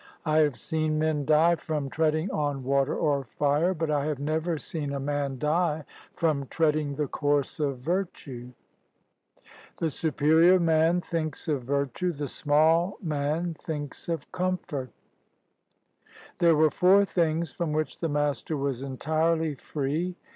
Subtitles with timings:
[0.25, 4.57] I have seen men die from treading on water or fire, but I have never
[4.57, 5.85] seen a man die
[6.15, 8.53] from treading the course of virtue."
[9.33, 14.89] 23 CHINA The superior man thinks of virtue; the small man thinks of comfort.
[16.39, 20.15] There were four things from which the Master was entirely free.